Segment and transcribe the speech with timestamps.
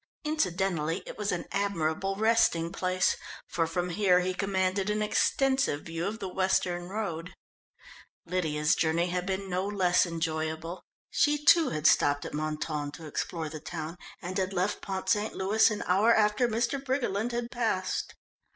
[0.23, 3.15] Incidentally it was an admirable resting place,
[3.45, 7.35] for from here he commanded an extensive view of the western road.
[8.25, 10.81] Lydia's journey had been no less enjoyable.
[11.11, 15.35] She, too, had stopped at Mentone to explore the town, and had left Pont St.
[15.35, 16.83] Louis an hour after Mr.
[16.83, 18.15] Briggerland had passed.